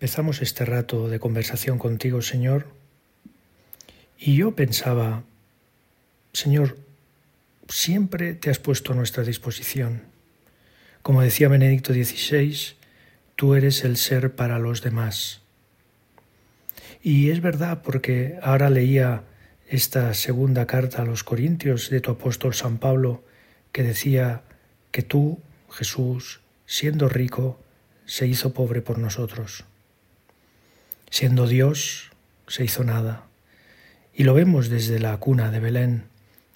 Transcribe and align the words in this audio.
Empezamos 0.00 0.40
este 0.40 0.64
rato 0.64 1.10
de 1.10 1.20
conversación 1.20 1.78
contigo, 1.78 2.22
Señor, 2.22 2.68
y 4.18 4.34
yo 4.34 4.56
pensaba, 4.56 5.24
Señor, 6.32 6.78
siempre 7.68 8.32
te 8.32 8.48
has 8.48 8.58
puesto 8.58 8.94
a 8.94 8.96
nuestra 8.96 9.24
disposición. 9.24 10.04
Como 11.02 11.20
decía 11.20 11.48
Benedicto 11.48 11.92
XVI, 11.92 12.76
tú 13.36 13.54
eres 13.54 13.84
el 13.84 13.98
ser 13.98 14.34
para 14.34 14.58
los 14.58 14.80
demás. 14.80 15.42
Y 17.02 17.28
es 17.28 17.42
verdad 17.42 17.82
porque 17.82 18.38
ahora 18.40 18.70
leía 18.70 19.24
esta 19.68 20.14
segunda 20.14 20.66
carta 20.66 21.02
a 21.02 21.04
los 21.04 21.24
Corintios 21.24 21.90
de 21.90 22.00
tu 22.00 22.12
apóstol 22.12 22.54
San 22.54 22.78
Pablo, 22.78 23.22
que 23.70 23.82
decía 23.82 24.44
que 24.92 25.02
tú, 25.02 25.42
Jesús, 25.70 26.40
siendo 26.64 27.10
rico, 27.10 27.60
se 28.06 28.26
hizo 28.26 28.54
pobre 28.54 28.80
por 28.80 28.96
nosotros. 28.96 29.66
Siendo 31.10 31.46
Dios, 31.46 32.10
se 32.46 32.64
hizo 32.64 32.84
nada. 32.84 33.24
Y 34.14 34.24
lo 34.24 34.34
vemos 34.34 34.68
desde 34.68 34.98
la 34.98 35.16
cuna 35.18 35.50
de 35.50 35.60
Belén 35.60 36.04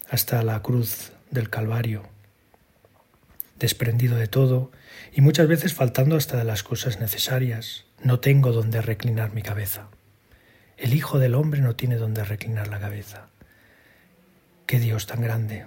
hasta 0.09 0.43
la 0.43 0.63
cruz 0.63 1.13
del 1.31 1.51
Calvario, 1.51 2.05
desprendido 3.59 4.17
de 4.17 4.29
todo 4.29 4.71
y 5.13 5.21
muchas 5.21 5.49
veces 5.49 5.75
faltando 5.75 6.17
hasta 6.17 6.37
de 6.37 6.45
las 6.45 6.63
cosas 6.63 7.01
necesarias. 7.01 7.85
No 8.03 8.21
tengo 8.21 8.53
donde 8.53 8.81
reclinar 8.81 9.33
mi 9.33 9.43
cabeza. 9.43 9.89
El 10.77 10.95
Hijo 10.95 11.19
del 11.19 11.35
Hombre 11.35 11.61
no 11.61 11.75
tiene 11.75 11.97
donde 11.97 12.25
reclinar 12.25 12.69
la 12.69 12.81
cabeza. 12.81 13.29
Qué 14.67 14.79
Dios 14.79 15.07
tan 15.07 15.21
grande. 15.21 15.67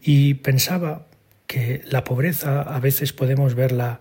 Y 0.00 0.34
pensaba 0.34 1.06
que 1.46 1.82
la 1.86 2.04
pobreza 2.04 2.62
a 2.62 2.78
veces 2.80 3.12
podemos 3.12 3.54
verla 3.54 4.00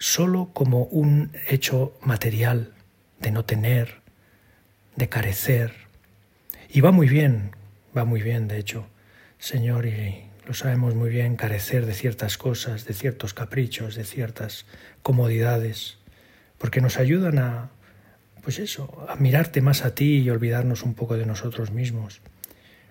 solo 0.00 0.50
como 0.54 0.84
un 0.84 1.30
hecho 1.46 1.92
material, 2.00 2.72
de 3.20 3.30
no 3.30 3.44
tener, 3.44 4.00
de 4.96 5.10
carecer. 5.10 5.74
Y 6.70 6.80
va 6.80 6.90
muy 6.90 7.06
bien, 7.06 7.50
va 7.96 8.06
muy 8.06 8.22
bien, 8.22 8.48
de 8.48 8.58
hecho, 8.58 8.86
Señor, 9.38 9.84
y 9.84 10.24
lo 10.46 10.54
sabemos 10.54 10.94
muy 10.94 11.10
bien, 11.10 11.36
carecer 11.36 11.84
de 11.84 11.92
ciertas 11.92 12.38
cosas, 12.38 12.86
de 12.86 12.94
ciertos 12.94 13.34
caprichos, 13.34 13.94
de 13.94 14.04
ciertas 14.04 14.64
comodidades, 15.02 15.98
porque 16.56 16.80
nos 16.80 16.98
ayudan 16.98 17.38
a 17.38 17.70
pues 18.42 18.58
eso, 18.58 19.06
a 19.06 19.16
mirarte 19.16 19.60
más 19.60 19.84
a 19.84 19.94
ti 19.94 20.20
y 20.20 20.30
olvidarnos 20.30 20.82
un 20.82 20.94
poco 20.94 21.18
de 21.18 21.26
nosotros 21.26 21.72
mismos. 21.72 22.22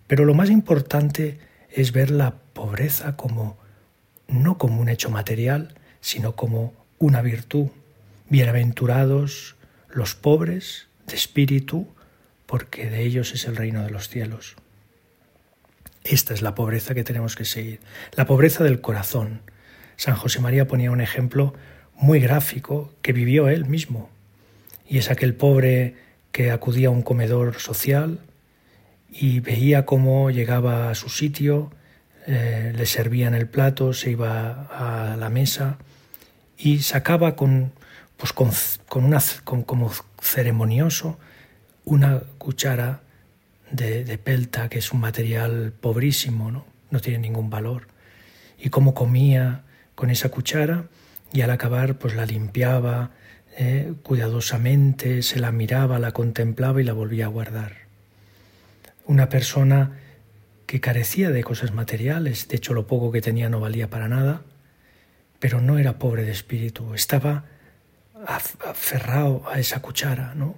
Pero 0.06 0.24
lo 0.26 0.36
más 0.36 0.52
importante 0.52 1.40
es 1.72 1.92
ver 1.92 2.12
la 2.12 2.36
pobreza 2.54 3.16
como 3.16 3.58
no 4.28 4.60
como 4.60 4.80
un 4.80 4.90
hecho 4.90 5.10
material, 5.10 5.74
sino 6.02 6.36
como 6.36 6.79
una 7.00 7.22
virtud. 7.22 7.70
Bienaventurados 8.28 9.56
los 9.90 10.16
pobres 10.16 10.88
de 11.08 11.16
espíritu, 11.16 11.88
porque 12.46 12.90
de 12.90 13.04
ellos 13.04 13.34
es 13.34 13.46
el 13.46 13.56
reino 13.56 13.84
de 13.84 13.90
los 13.90 14.10
cielos. 14.10 14.58
Esta 16.04 16.34
es 16.34 16.42
la 16.42 16.56
pobreza 16.56 16.94
que 16.94 17.06
tenemos 17.06 17.38
que 17.38 17.46
seguir, 17.46 17.80
la 18.16 18.26
pobreza 18.26 18.66
del 18.66 18.82
corazón. 18.82 19.42
San 19.96 20.16
José 20.16 20.42
María 20.42 20.68
ponía 20.68 20.92
un 20.92 21.00
ejemplo 21.00 21.54
muy 21.96 22.20
gráfico 22.20 22.94
que 23.02 23.14
vivió 23.14 23.48
él 23.48 23.66
mismo 23.66 24.10
y 24.88 24.98
es 24.98 25.10
aquel 25.10 25.34
pobre 25.36 25.96
que 26.34 26.52
acudía 26.52 26.90
a 26.90 26.92
un 26.92 27.02
comedor 27.02 27.60
social 27.60 28.20
y 29.10 29.40
veía 29.40 29.86
cómo 29.86 30.32
llegaba 30.32 30.90
a 30.90 30.96
su 30.96 31.08
sitio, 31.08 31.72
eh, 32.28 32.74
le 32.76 32.86
servían 32.86 33.36
el 33.36 33.48
plato, 33.48 33.94
se 33.94 34.12
iba 34.12 34.68
a 35.14 35.16
la 35.16 35.30
mesa 35.30 35.78
y 36.60 36.80
sacaba 36.80 37.36
con, 37.36 37.72
pues 38.18 38.34
con, 38.34 38.52
una, 39.04 39.20
como 39.44 39.92
ceremonioso 40.22 41.18
una 41.86 42.20
cuchara 42.38 43.02
de, 43.72 44.04
de, 44.04 44.18
pelta, 44.18 44.70
que 44.70 44.78
es 44.78 44.92
un 44.92 45.00
material 45.00 45.72
pobrísimo, 45.80 46.52
¿no? 46.52 46.66
no 46.92 47.00
tiene 47.00 47.20
ningún 47.20 47.50
valor. 47.50 47.88
Y 48.60 48.70
cómo 48.70 48.94
comía 48.94 49.64
con 49.96 50.10
esa 50.10 50.30
cuchara 50.30 50.86
y 51.32 51.42
al 51.42 51.52
acabar 51.52 51.98
pues 51.98 52.16
la 52.16 52.26
limpiaba, 52.26 53.12
eh, 53.58 53.94
cuidadosamente, 54.04 55.22
se 55.22 55.40
la 55.40 55.52
miraba, 55.52 56.00
la 56.00 56.12
contemplaba 56.12 56.82
y 56.82 56.84
la 56.84 56.94
volvía 56.94 57.26
a 57.26 57.30
guardar. 57.30 57.74
Una 59.06 59.30
persona 59.30 59.98
que 60.66 60.80
carecía 60.80 61.32
de 61.32 61.44
cosas 61.44 61.74
materiales, 61.74 62.48
de 62.48 62.58
hecho 62.58 62.74
lo 62.74 62.86
poco 62.86 63.12
que 63.12 63.22
tenía 63.22 63.50
no 63.50 63.60
valía 63.60 63.90
para 63.90 64.08
nada, 64.08 64.44
pero 65.40 65.62
no 65.62 65.78
era 65.78 66.00
pobre 66.00 66.24
de 66.24 66.32
espíritu, 66.32 66.94
estaba 66.94 67.46
aferrado 68.26 69.44
a 69.50 69.60
esa 69.60 69.82
cuchara, 69.82 70.34
¿no? 70.36 70.58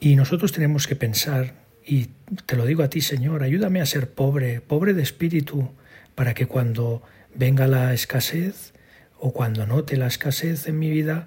Y 0.00 0.16
nosotros 0.16 0.52
tenemos 0.52 0.86
que 0.86 0.96
pensar, 0.96 1.54
y 1.84 2.06
te 2.46 2.56
lo 2.56 2.66
digo 2.66 2.82
a 2.82 2.90
ti, 2.90 3.00
Señor, 3.00 3.42
ayúdame 3.42 3.80
a 3.80 3.86
ser 3.86 4.10
pobre, 4.10 4.60
pobre 4.60 4.94
de 4.94 5.02
espíritu, 5.02 5.70
para 6.14 6.34
que 6.34 6.46
cuando 6.46 7.02
venga 7.34 7.66
la 7.66 7.94
escasez, 7.94 8.72
o 9.18 9.32
cuando 9.32 9.66
note 9.66 9.96
la 9.96 10.06
escasez 10.06 10.66
en 10.66 10.78
mi 10.78 10.90
vida, 10.90 11.26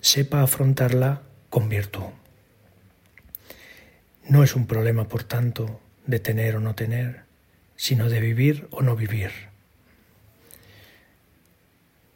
sepa 0.00 0.42
afrontarla 0.42 1.22
con 1.50 1.68
virtud. 1.68 2.10
No 4.28 4.44
es 4.44 4.54
un 4.54 4.66
problema, 4.66 5.08
por 5.08 5.24
tanto, 5.24 5.80
de 6.06 6.20
tener 6.20 6.56
o 6.56 6.60
no 6.60 6.74
tener, 6.74 7.22
sino 7.76 8.08
de 8.08 8.20
vivir 8.20 8.68
o 8.70 8.82
no 8.82 8.94
vivir. 8.94 9.51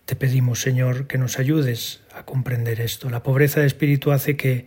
Te 0.06 0.16
pedimos, 0.16 0.60
Señor, 0.60 1.06
que 1.06 1.18
nos 1.18 1.38
ayudes 1.38 2.00
a 2.14 2.24
comprender 2.24 2.80
esto. 2.80 3.10
La 3.10 3.22
pobreza 3.22 3.60
de 3.60 3.66
espíritu 3.66 4.12
hace 4.12 4.36
que, 4.36 4.66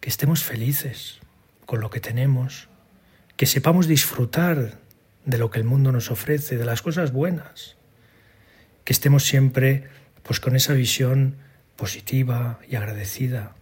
que 0.00 0.08
estemos 0.08 0.44
felices 0.44 1.18
con 1.66 1.80
lo 1.80 1.90
que 1.90 2.00
tenemos, 2.00 2.68
que 3.36 3.46
sepamos 3.46 3.88
disfrutar 3.88 4.78
de 5.24 5.38
lo 5.38 5.50
que 5.50 5.58
el 5.58 5.64
mundo 5.64 5.90
nos 5.90 6.10
ofrece, 6.10 6.56
de 6.56 6.64
las 6.64 6.82
cosas 6.82 7.12
buenas 7.12 7.78
que 8.88 8.94
estemos 8.94 9.24
siempre 9.24 9.84
pues 10.22 10.40
con 10.40 10.56
esa 10.56 10.72
visión 10.72 11.36
positiva 11.76 12.58
y 12.70 12.76
agradecida. 12.76 13.54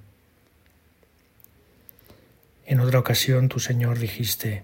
En 2.65 2.78
otra 2.78 3.00
ocasión 3.00 3.49
tu 3.49 3.59
Señor 3.59 3.99
dijiste, 3.99 4.62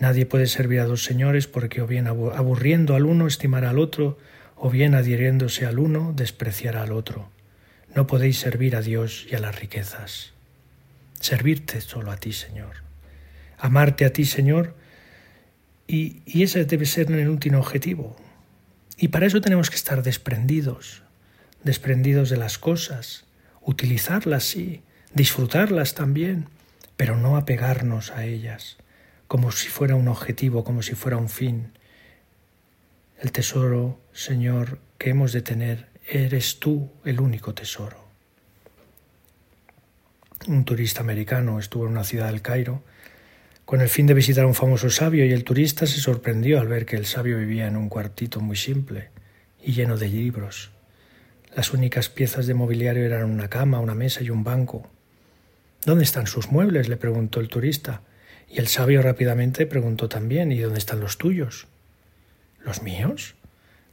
nadie 0.00 0.26
puede 0.26 0.48
servir 0.48 0.80
a 0.80 0.86
dos 0.86 1.04
señores 1.04 1.46
porque 1.46 1.80
o 1.80 1.86
bien 1.86 2.08
aburriendo 2.08 2.96
al 2.96 3.06
uno 3.06 3.28
estimará 3.28 3.70
al 3.70 3.78
otro, 3.78 4.18
o 4.56 4.70
bien 4.70 4.94
adhiriéndose 4.94 5.66
al 5.66 5.78
uno 5.78 6.12
despreciará 6.14 6.82
al 6.82 6.92
otro. 6.92 7.30
No 7.94 8.06
podéis 8.06 8.38
servir 8.38 8.76
a 8.76 8.80
Dios 8.80 9.26
y 9.30 9.34
a 9.34 9.38
las 9.38 9.58
riquezas. 9.58 10.32
Servirte 11.20 11.80
solo 11.80 12.10
a 12.10 12.16
ti, 12.16 12.32
Señor. 12.32 12.82
Amarte 13.58 14.04
a 14.04 14.12
ti, 14.12 14.24
Señor, 14.24 14.74
y, 15.86 16.22
y 16.26 16.42
ese 16.42 16.64
debe 16.64 16.86
ser 16.86 17.10
el 17.12 17.28
último 17.28 17.58
objetivo, 17.58 18.16
y 18.96 19.08
para 19.08 19.26
eso 19.26 19.40
tenemos 19.40 19.70
que 19.70 19.76
estar 19.76 20.02
desprendidos, 20.02 21.02
desprendidos 21.62 22.30
de 22.30 22.36
las 22.36 22.58
cosas, 22.58 23.24
utilizarlas 23.60 24.44
sí, 24.44 24.82
disfrutarlas 25.14 25.94
también, 25.94 26.46
pero 26.96 27.16
no 27.16 27.36
apegarnos 27.36 28.12
a 28.12 28.24
ellas, 28.24 28.76
como 29.26 29.50
si 29.50 29.68
fuera 29.68 29.96
un 29.96 30.08
objetivo, 30.08 30.62
como 30.62 30.82
si 30.82 30.94
fuera 30.94 31.16
un 31.16 31.28
fin. 31.28 31.72
El 33.24 33.32
tesoro, 33.32 34.02
Señor, 34.12 34.80
que 34.98 35.08
hemos 35.08 35.32
de 35.32 35.40
tener, 35.40 35.86
eres 36.06 36.60
tú 36.60 36.90
el 37.06 37.20
único 37.20 37.54
tesoro. 37.54 38.04
Un 40.46 40.66
turista 40.66 41.00
americano 41.00 41.58
estuvo 41.58 41.86
en 41.86 41.92
una 41.92 42.04
ciudad 42.04 42.26
del 42.26 42.42
Cairo 42.42 42.82
con 43.64 43.80
el 43.80 43.88
fin 43.88 44.06
de 44.06 44.12
visitar 44.12 44.44
a 44.44 44.46
un 44.46 44.54
famoso 44.54 44.90
sabio 44.90 45.24
y 45.24 45.32
el 45.32 45.42
turista 45.42 45.86
se 45.86 46.02
sorprendió 46.02 46.60
al 46.60 46.68
ver 46.68 46.84
que 46.84 46.96
el 46.96 47.06
sabio 47.06 47.38
vivía 47.38 47.66
en 47.66 47.78
un 47.78 47.88
cuartito 47.88 48.40
muy 48.40 48.56
simple 48.56 49.08
y 49.58 49.72
lleno 49.72 49.96
de 49.96 50.08
libros. 50.08 50.72
Las 51.56 51.72
únicas 51.72 52.10
piezas 52.10 52.46
de 52.46 52.52
mobiliario 52.52 53.06
eran 53.06 53.30
una 53.30 53.48
cama, 53.48 53.80
una 53.80 53.94
mesa 53.94 54.22
y 54.22 54.28
un 54.28 54.44
banco. 54.44 54.90
¿Dónde 55.86 56.04
están 56.04 56.26
sus 56.26 56.52
muebles? 56.52 56.90
le 56.90 56.98
preguntó 56.98 57.40
el 57.40 57.48
turista. 57.48 58.02
Y 58.50 58.58
el 58.58 58.68
sabio 58.68 59.00
rápidamente 59.00 59.64
preguntó 59.64 60.10
también 60.10 60.52
¿Y 60.52 60.58
dónde 60.58 60.78
están 60.78 61.00
los 61.00 61.16
tuyos? 61.16 61.68
¿Los 62.64 62.82
míos? 62.82 63.34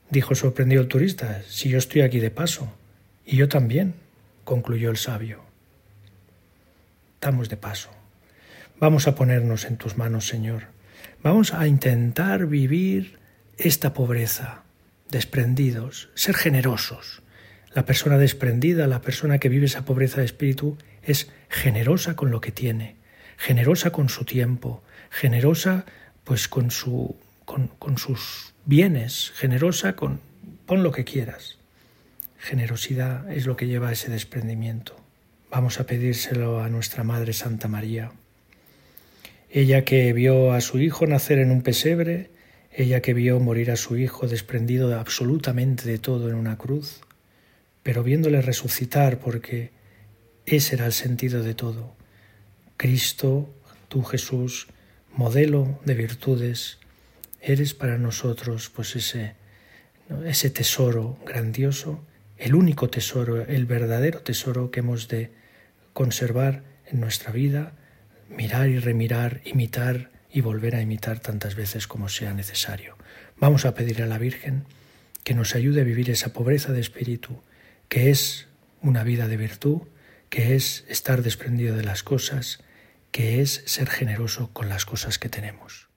dijo 0.10 0.36
sorprendido 0.36 0.82
el 0.82 0.88
turista. 0.88 1.42
Si 1.48 1.70
yo 1.70 1.78
estoy 1.78 2.02
aquí 2.02 2.20
de 2.20 2.32
paso. 2.32 2.74
Y 3.26 3.38
yo 3.38 3.48
también, 3.48 3.94
concluyó 4.44 4.90
el 4.90 4.98
sabio. 4.98 5.42
Estamos 7.16 7.50
de 7.50 7.58
paso. 7.58 7.92
Vamos 8.80 9.08
a 9.08 9.16
ponernos 9.16 9.66
en 9.66 9.78
tus 9.78 9.98
manos, 9.98 10.28
Señor. 10.28 10.64
Vamos 11.22 11.54
a 11.54 11.68
intentar 11.68 12.48
vivir 12.48 13.20
esta 13.58 13.94
pobreza, 13.94 14.64
desprendidos, 15.10 16.10
ser 16.16 16.36
generosos. 16.36 17.22
La 17.74 17.86
persona 17.86 18.18
desprendida, 18.18 18.88
la 18.88 19.02
persona 19.02 19.38
que 19.38 19.50
vive 19.50 19.68
esa 19.68 19.86
pobreza 19.86 20.20
de 20.20 20.26
espíritu, 20.26 20.78
es 21.04 21.30
generosa 21.48 22.16
con 22.16 22.32
lo 22.32 22.42
que 22.42 22.52
tiene, 22.52 22.96
generosa 23.38 23.92
con 23.92 24.10
su 24.10 24.26
tiempo, 24.26 24.84
generosa 25.10 25.86
pues 26.24 26.48
con, 26.48 26.72
su, 26.72 27.16
con, 27.80 27.98
sus 27.98 28.54
bienes, 28.66 29.32
generosa 29.36 29.96
con 29.96 30.22
pon 30.66 30.84
lo 30.84 30.92
que 30.92 31.04
quieras, 31.04 31.58
generosidad 32.38 33.32
es 33.32 33.46
lo 33.46 33.58
que 33.58 33.68
lleva 33.68 33.90
a 33.90 33.92
ese 33.92 34.10
desprendimiento. 34.10 34.96
Vamos 35.50 35.80
a 35.80 35.86
pedírselo 35.86 36.62
a 36.62 36.70
nuestra 36.70 37.04
Madre 37.04 37.34
Santa 37.34 37.68
María. 37.68 38.12
Ella 39.50 39.84
que 39.84 40.14
vio 40.14 40.54
a 40.54 40.62
su 40.62 40.80
hijo 40.80 41.06
nacer 41.08 41.40
en 41.40 41.52
un 41.52 41.62
pesebre, 41.62 42.32
ella 42.72 43.02
que 43.02 43.14
vio 43.14 43.40
morir 43.42 43.70
a 43.72 43.76
su 43.76 43.98
hijo 43.98 44.28
desprendido 44.28 44.98
absolutamente 44.98 45.84
de 45.84 46.00
todo 46.00 46.30
en 46.30 46.36
una 46.36 46.58
cruz, 46.58 47.02
pero 47.84 48.02
viéndole 48.02 48.42
resucitar 48.42 49.20
porque 49.20 49.72
ese 50.46 50.76
era 50.76 50.86
el 50.86 50.94
sentido 50.94 51.44
de 51.44 51.54
todo. 51.54 51.96
Cristo, 52.78 53.54
tú 53.90 54.04
Jesús, 54.04 54.68
modelo 55.14 55.82
de 55.84 55.96
virtudes, 55.96 56.81
eres 57.42 57.74
para 57.74 57.98
nosotros 57.98 58.70
pues 58.70 58.96
ese, 58.96 59.36
ese 60.26 60.50
tesoro 60.50 61.18
grandioso, 61.26 62.06
el 62.38 62.56
único 62.56 62.90
tesoro, 62.90 63.42
el 63.42 63.66
verdadero 63.66 64.22
tesoro 64.22 64.72
que 64.72 64.80
hemos 64.82 65.08
de 65.08 65.32
conservar 65.94 66.64
en 66.86 67.00
nuestra 67.00 67.32
vida, 67.32 67.74
mirar 68.30 68.70
y 68.70 68.80
remirar, 68.80 69.42
imitar 69.44 70.12
y 70.32 70.42
volver 70.42 70.76
a 70.76 70.82
imitar 70.82 71.20
tantas 71.20 71.56
veces 71.56 71.88
como 71.88 72.10
sea 72.10 72.34
necesario. 72.34 72.98
Vamos 73.38 73.66
a 73.66 73.74
pedir 73.74 74.02
a 74.02 74.06
la 74.06 74.18
Virgen 74.18 74.66
que 75.24 75.34
nos 75.34 75.56
ayude 75.56 75.82
a 75.82 75.86
vivir 75.86 76.10
esa 76.10 76.34
pobreza 76.34 76.72
de 76.72 76.80
espíritu, 76.80 77.42
que 77.90 78.10
es 78.10 78.48
una 78.82 79.04
vida 79.04 79.28
de 79.28 79.38
virtud, 79.38 79.82
que 80.30 80.56
es 80.56 80.86
estar 80.88 81.22
desprendido 81.22 81.76
de 81.76 81.84
las 81.84 82.04
cosas, 82.04 82.64
que 83.12 83.42
es 83.42 83.64
ser 83.66 83.90
generoso 83.90 84.52
con 84.54 84.70
las 84.70 84.86
cosas 84.86 85.20
que 85.20 85.30
tenemos. 85.30 85.91